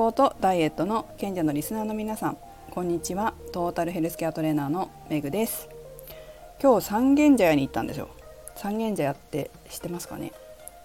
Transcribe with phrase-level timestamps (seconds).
[0.00, 2.38] 康とダイエットの賢者のリスナーの皆さん。
[2.70, 3.34] こんにちは。
[3.52, 5.68] トータルヘルスケアトレーナーのメグです。
[6.58, 8.08] 今日三軒茶屋に行ったんですよ
[8.56, 10.32] 三軒茶屋って知ってますかね。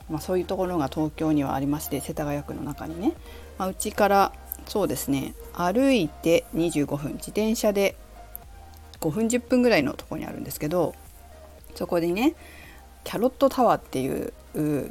[0.10, 3.14] まあ、そういうところが東京にはありまして世田谷区の中にね。
[3.58, 4.34] まあ、うちから
[4.68, 5.34] そうですね。
[5.54, 7.14] 歩いて25分。
[7.14, 7.96] 自転車で
[9.00, 10.94] 5分10分ぐらいのとこにあるんですけど
[11.76, 12.36] そこでね
[13.06, 14.34] キャロットタワーっていう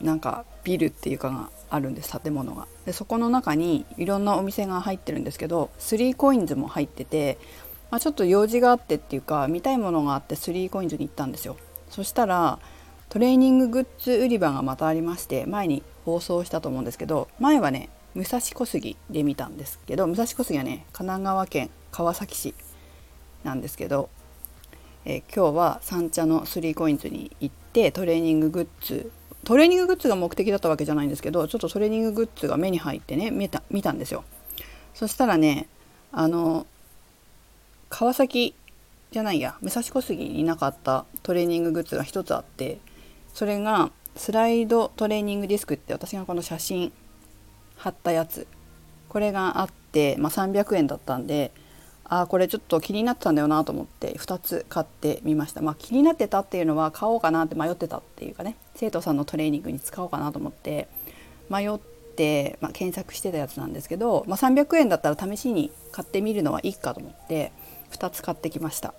[0.03, 2.67] なんかビルっていうかがあるんです建物が。
[2.87, 7.39] でそこの中にいろんなお店が入ってるんですけど 3COINS も入ってて、
[7.91, 11.57] まあ、ちょっと用事があってっていうか見たいものがあって 3COINS に行ったんですよ。
[11.91, 12.59] そしたら
[13.09, 22.55] トレーニンググッズ売り場がまたありまして前に放送したと思うんですけど前はね武蔵小杉で見たんですけど武蔵小杉はね神奈川県川崎市
[23.45, 24.09] なんですけど、
[25.05, 29.13] えー、今日は三茶の 3COINS に行ってトレーニンググッズ
[29.45, 34.25] トレーニンググッズが目的だったわけじゃないんですけどちょっとトレーニンググッズが目に入ってね見た見たんですよ。
[34.95, 35.69] そしたらね
[36.13, 36.67] あの
[37.89, 38.55] 川崎
[39.11, 42.79] じゃないや武蔵小杉になかったトレーニンググッズが一つあって
[43.33, 46.93] それがスライドトレーニングディスクって私がこの写真
[47.77, 48.47] 貼ったやつ。
[49.09, 51.53] これがあって、まあ、300円だったんで
[52.05, 60.89] あこれちょっと気になってたんだよなと思って2つ買ってみました、まあ、気になってたっていうのは買おうかなって迷ってたっていうかね生徒さんのトレーニングに使おうかなと思って
[61.49, 61.79] 迷っ
[62.17, 67.53] て、まあ、検索してたやつなんですけど、まあ、300円だったら試しに買ってみるのはいいかと思って
[67.93, 68.95] 2つ買ってきました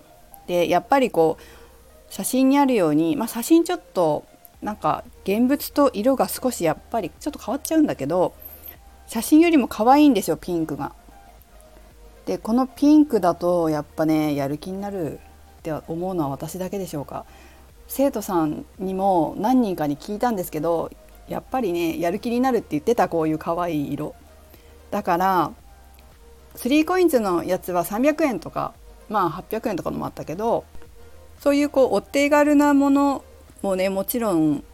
[0.48, 1.42] でやっぱりこう
[2.12, 4.24] 写真にあるように、まあ、写真ちょっと
[4.62, 8.34] なんか現物と色が少しやっぱりちょっと変わっちゃうんだけど
[9.06, 10.92] 写真よりも可愛いんですよピンクが。
[12.26, 15.20] でこのピンクだとやっぱねやる気になる
[15.58, 17.24] って思うのは私だけでしょうか。
[17.88, 20.90] 生徒さんにも何人かに聞いたんですけど
[21.28, 24.14] やっぱりねやる気になるって言ってたこういう可愛い色。
[24.90, 25.52] だから
[26.56, 28.74] 3コインズのやつは300円とか
[29.08, 30.64] まあ800円とかのもあったけど
[31.38, 33.24] そういうこうお手軽なもの
[33.62, 34.64] もねもちろん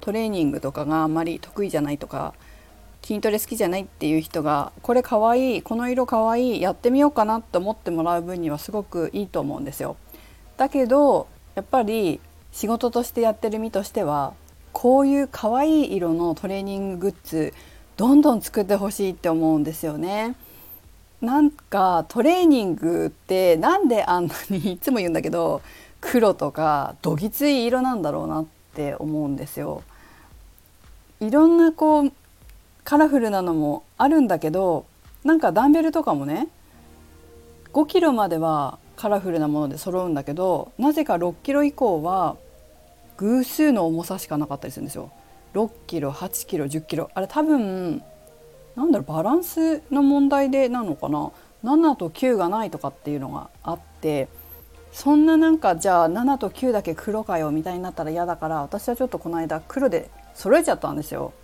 [0.00, 2.34] トレーニングとかがあんまり得意じゃないとか
[3.02, 9.96] 筋トレ好きじゃないっていう人がこれかわいいこの色かわいいやってみようかなって思ってもらう分にはすごくいいと思うんですよ。
[10.56, 12.20] だけどやっぱり
[12.52, 14.34] 仕事としてやってる身としては
[14.72, 17.54] こういうかわいい色のトレーニンググッズ
[17.96, 20.36] どんどん作ってほしいって思うんですよね。
[21.20, 25.62] なんかトレーニングってなんであんなにいつも言うんだけど
[26.00, 29.82] 黒とかどぎつい色なんだろうなって思うんですよ。
[31.20, 32.12] いろんなこう
[32.88, 34.86] カラフルなのもあるんだけど
[35.22, 36.48] なんかダンベルとかもね
[37.74, 42.38] 5キロまではカラフルなもので揃うんだけどなぜか6キロ以降は
[43.18, 45.12] 偶数の重さしかなかったりするんですよ。
[45.52, 48.02] 6キロ8キロ10キロあれ多分
[48.74, 51.30] なんだろうバランスの問題でなのかな
[51.64, 54.28] ？7と9がないとかっていうのがあって
[54.92, 61.34] そんななんかじゃあ7と9だけ黒かよみたいになったら嫌だから私はちょっとこの間黒で揃えちゃったんですよ。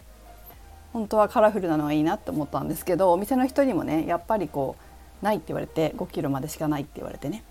[0.95, 4.77] 本当はカラフルなのがいいなって思ったんですけどお店の人にもねやっぱりこ
[5.21, 7.43] うないって言われて5キロまでしかないって言われてね。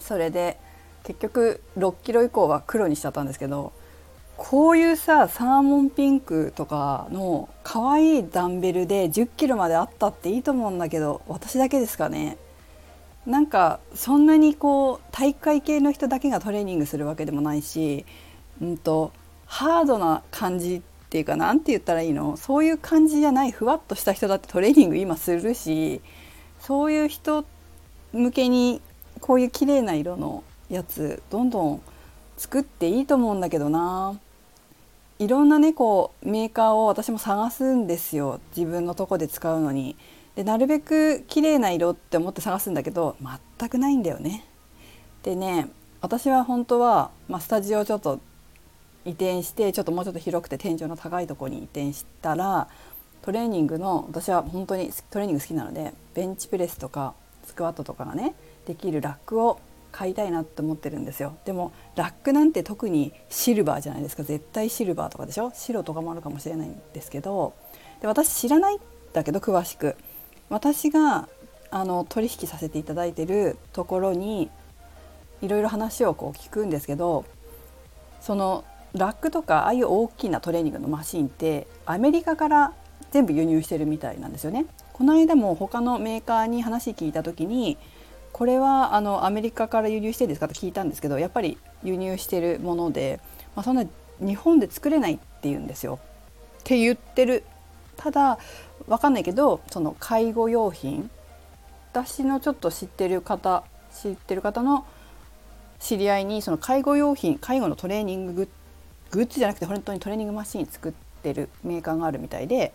[0.00, 0.58] それで
[1.04, 3.72] 結局6キロ以降は黒にしちゃったんですけど
[4.38, 12.38] こういうさサーモンピンクとかの可愛いダンベルで10キロまであったっていいと思うんだけど私だけですかね。
[13.26, 18.06] なんかそんなにこう体育会系の人だけがトレーニングするわけでもないし、
[18.62, 19.12] うんと
[19.44, 22.36] ハードな感じっていうか何て言ったらいいの？
[22.36, 26.02] そういう感じじゃないふわっとした人だってトレーニング今するし
[26.60, 27.46] そういう人
[28.12, 28.82] 向けに
[29.22, 31.80] こういう綺麗な色のやつどんどん
[32.36, 34.20] 作っていいと思うんだけどな
[35.18, 39.96] いろんなねこうメーカーを私も探すんですよ自分のとこで使うのに。
[40.36, 43.16] でなるべく綺麗な色って思って探すんだけど
[43.58, 44.44] 全くないんだよね。
[45.22, 45.68] でね
[46.00, 48.20] 私は本当は、まあ、スタジオちょっと
[49.04, 52.68] 移転してちょっともうちょっと広くて天井の高いとこに移転したら
[53.22, 57.14] トレーニングの私は本当にトレーニング好きなのでベンチプレスとか
[57.44, 58.34] スクワットとかがね
[58.66, 61.34] できるラックを買いたいなって思ってるんですよ。
[61.46, 64.22] でもラックなんて特にシルバーじゃないですか。
[64.22, 65.50] 絶対シルバーとかでしょ？
[65.54, 67.54] 白とかもあるかもしれないんですけど
[68.00, 68.80] で私知らないん
[69.12, 69.96] だけど詳しく。
[70.50, 71.28] 私が
[71.70, 74.50] あの取引させていただいてるところに
[75.42, 77.24] いろいろ話をこう聞くんですけど
[78.20, 78.64] その
[78.94, 82.72] ラックとかああいう大きなトレーニングのマシンってアメリカから
[83.10, 84.66] 全部輸入してるみたいなんですよね。
[84.92, 87.78] この間も他のメーカーに話聞いた時に
[88.32, 93.20] これはあのアメリカから輸入してるんですかと聞いたんですけどやっぱり輸入してるもので、
[93.54, 93.84] まあ、そんな
[94.20, 95.98] 日本で作れないって言うんですよ。
[96.60, 97.44] って言ってる
[97.96, 98.38] ただ
[98.86, 101.10] わかんないけどその介護用品
[101.92, 104.86] 私のちょっと知ってる方知ってる方の
[105.80, 108.48] 知り合いにその介護用品介護のトレーニンググッ
[109.10, 112.72] グッズじゃなくて本当にトレーニングマシン作ってるメーカーがあるみたいで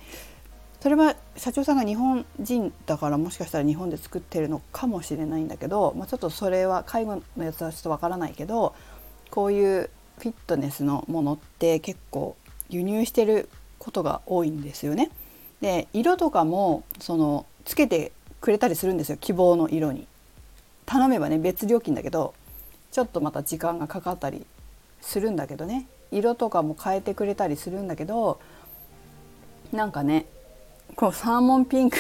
[0.82, 8.76] それは社長さんが日本人だからもしかしたら日本で作ってるのかもしれないんだけど、まあ、ちょっとそれは介護のやつはちょっとわからないけど
[9.32, 12.36] こういうフィットネスのものって結構
[12.70, 13.50] 輸入してる
[13.80, 15.10] ことが多いんですよね。
[15.62, 20.08] で色とかもそのつけてくれたりするんですよ希望の色に。
[20.86, 22.34] 頼めばね別料金だけど
[22.92, 24.46] ちょっとまた時間がかかったり
[25.02, 25.88] するんだけどね
[26.18, 28.40] 色とかも変えてくれたりするんだけど
[29.72, 30.26] なんかね
[30.96, 31.98] こうサーモンピンク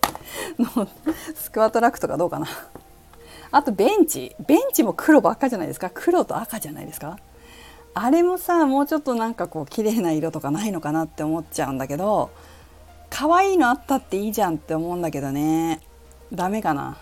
[0.58, 0.88] の
[1.34, 2.46] スクワットラックとかどうかな。
[3.50, 4.34] あとベンチ。
[4.46, 5.90] ベンチも黒ばっかじゃないですか。
[5.92, 7.18] 黒と赤じゃないですか。
[7.94, 12.28] あれもさもうちょっとなんかこう綺麗な色とかないのかなって思っちゃうんだけど
[13.08, 15.80] 可愛いのあったっていいじゃんって思うんだけどね。
[16.32, 16.98] ダメかな。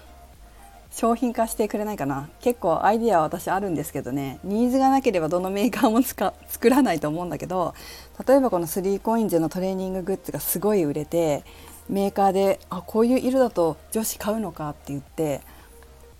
[0.94, 2.28] 商品化してくれないかな。
[2.40, 4.38] 結構アイディアは私あるんですけどね。
[4.44, 6.02] ニーズがなければどのメーカーも
[6.46, 7.74] 作らないと思うんだけど
[8.24, 11.42] 例えばこの 3COINS のトレーニンググッズがすごい売れて
[11.88, 15.40] メーカーであこういう色だと女子買うのかって言って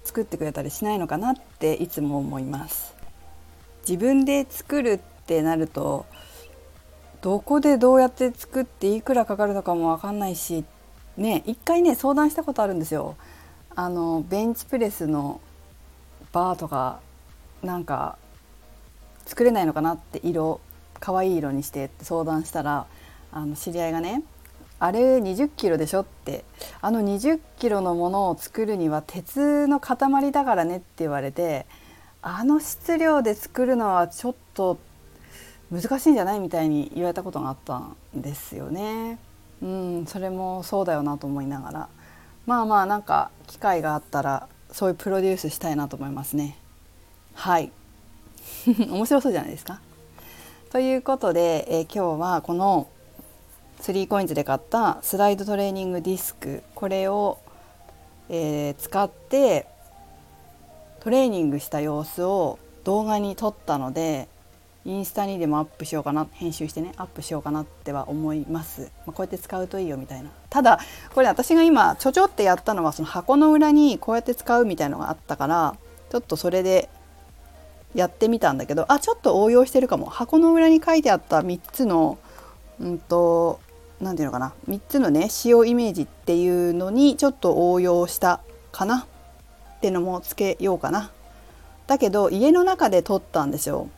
[0.03, 2.97] 作ってくれたりしないのかなっていつも思います。
[3.89, 6.05] 自分で作るってなると
[7.21, 10.65] どこでどうやって作っていくらかかるのかも分かんないし
[11.17, 13.15] ね一回ね相談したことあるんですよ。
[13.77, 15.41] あのベンチプレスの
[16.33, 17.01] バーとか
[17.63, 18.19] なんか
[19.27, 20.61] 作れないのかなって色
[21.01, 22.87] 可愛い色にしてって相談したら
[23.33, 24.23] あの知り合いがね
[24.79, 26.45] あれ20キロでしょって
[26.81, 31.67] あの20キロのものを作るには鉄の塊だからねって言われて
[32.23, 34.79] あの質量で作るのはちょっと
[35.71, 39.19] 難しいんじゃないみたいに言われたことがあったんですよね。
[39.63, 41.89] うんそれもそうだよなと思いながら
[42.47, 46.59] まあまあなんか機会があったらそういうプロデュースしたいなと思いますね。
[47.35, 47.71] はい
[48.89, 49.81] 面白そうじゃないですか。
[50.71, 52.89] ということで、えー、今日はこの
[53.81, 57.39] 3COINS で買ったスライドトレーニングディスクこれを、
[58.29, 59.67] えー、使って
[61.01, 64.29] トレーニングした様子を動画に撮ったので
[64.85, 70.79] インスタにでもアップしようかな編集してねアップしようかなっては思います、まあ、こうやって使うといいよみたいなただ
[71.13, 75.77] これ私が今ちょちょってやったのはその箱の裏にこうやって使うみたいのがあったから
[76.13, 76.89] ちょっとそれで
[77.93, 80.07] やってみたんだけどあちょっと応用してるかも。
[80.07, 82.19] 箱の裏に書いてあった3つの
[82.79, 83.59] うんと
[84.01, 84.53] 何て言うのかな。
[84.69, 88.39] 3つのね使用イメージっていうのにちょっと応用した
[88.71, 89.09] かな。
[89.79, 91.11] ってのもつけようかな。
[91.89, 93.89] だけど家の中で撮ったんですよ。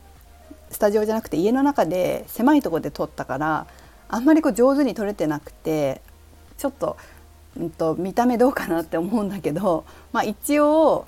[0.71, 3.67] スタジオじゃなくて家の中で狭いとこで撮ったから
[4.09, 6.01] あんまりこう上手に撮れてなくて
[6.57, 6.97] ちょっと,、
[7.57, 11.05] うんと、見た目どうかなって思うんだけど、 まあ、一応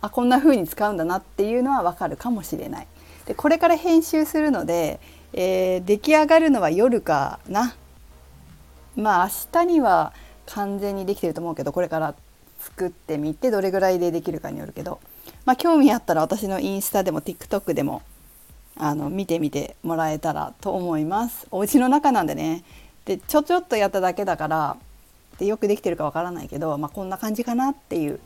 [0.00, 2.86] あこんな風に使うんだなっていうのはわかるかもしれない。
[3.26, 4.98] でこれから編集するので、
[5.32, 7.74] えー、出来上がるのは夜かな。
[8.96, 10.12] まあ明日には
[10.46, 12.14] 完全にできてると思うけどこれから
[12.58, 15.00] 作ってみてどれぐらいでできるかによるけど、
[15.44, 18.02] まあ、興味あったら私のインスタでも TikTok でも
[18.76, 22.64] あの見てみてもらえたらと思いますお家の中なんでね
[23.10, 24.76] でちょちょっとやっただけだから
[25.40, 28.20] でよくできてるかわからないけど、まあ、こんな感じかなっていう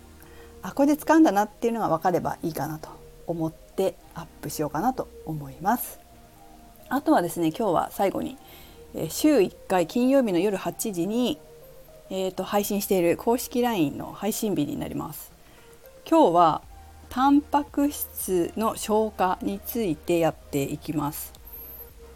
[0.60, 2.90] あこれで使うんだなっていうのが分かればいいかなと
[3.26, 5.98] 思ってアップしようかなと思います
[6.90, 8.36] あとはですね今日は最後に、
[8.94, 11.38] え週1回金曜日の夜8時に、
[12.10, 15.32] えーと配信している公式 LINE の配信日になります
[16.06, 16.62] 今日は
[17.08, 21.32] タンパク質の消化についてやっていきます。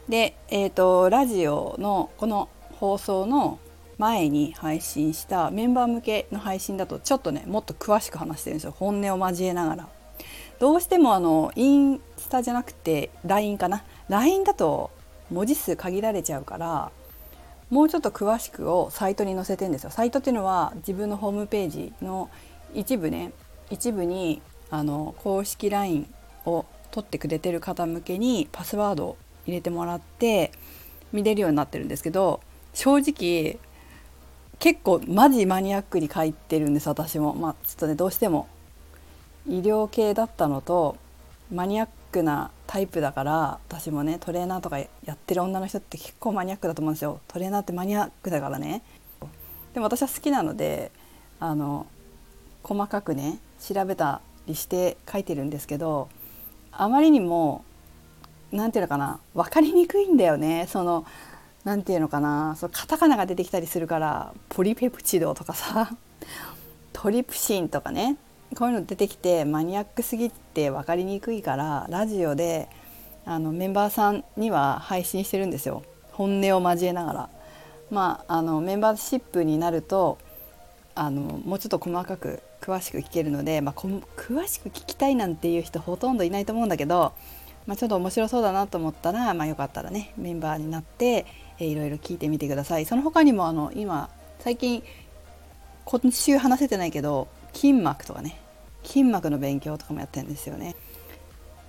[0.09, 3.59] で、えーと、ラジオのこの放送の
[3.99, 9.89] 前に配信したメンバー向けの配信だとちょっとねもっと詳しく話してるんですよ本音を交えながら。
[10.61, 14.91] どうしてもあのインスタじゃなくて LINE かな LINE だと
[15.31, 16.91] 文字数限られちゃうから
[17.71, 19.91] もうちょっと詳しくをサイトに載せてんですよ。
[19.91, 22.31] サイトっていうのは自分のホームページの
[22.75, 23.33] 一部ね
[23.71, 26.13] 一部にあの公式 LINE
[26.47, 29.17] を取ってくれてる方向けにパスワードを
[29.47, 30.53] 入れてもらって
[31.13, 32.41] 見れるようになってるんですけど
[32.75, 33.59] 正直
[34.59, 37.35] 結構マジマニアックに書いてるんです私も。
[37.35, 38.49] まあ、ちょっとねどうしても。
[39.47, 40.97] 医療系だったのと
[41.51, 47.21] マニアックなタイプだから私もねトレーナーとかやってる女の人って結構マニアックだと思うんですよ。
[47.29, 48.83] トレーナーってマニアックだからね。
[49.73, 50.91] でも私は好きなので
[51.41, 51.87] あの
[52.63, 56.09] 細かくね調べたりして書いてるんですけど
[56.73, 57.65] あまりにも
[58.53, 60.67] 何て言うのかな分かりにくいんだよね。
[60.69, 61.07] その
[61.65, 65.91] 何て言うのかなそうカタカナが出てきたりするからポリペプチドとかさ
[66.93, 68.17] トリプシンとかね
[68.57, 72.69] こういうの出てきてマニアックすぎて分かりにくいからラジオで
[73.25, 77.29] あのメンバーさんには配信してるんですよ本音を交えながら。
[77.91, 80.19] まあ、あのメンバーシップになると
[80.95, 87.13] あのもうちょっと細かく詳しく聞けるので、まあ、詳しく聞きたいなんていう人ほとんどいないと思うんだけど、
[87.67, 91.25] まあ、ちょっと面白そうだなと思ったら、まあ、よかったらねメンバーになって、
[91.59, 92.87] えー、いろいろ聞いてみてください。
[92.87, 94.83] その他にもあの今最近
[95.85, 98.41] 今週話せてないけど筋膜とかね
[98.85, 100.77] 筋膜の勉強とかもやってるんですよね。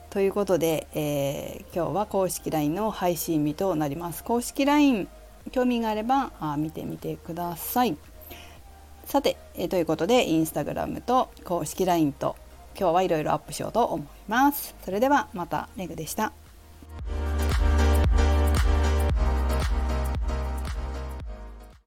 [0.10, 4.24] ということで、えー、今日は公式 LINE の配信日となります。
[4.24, 5.08] 公式 LINE
[5.52, 7.96] 興味があればあ見てみてください。
[9.06, 12.36] さて、えー、ということでインスタグラムと公式 LINE と
[12.80, 14.76] 今日はいろいろアップしようと思います。
[14.84, 16.32] それではまたメグでした。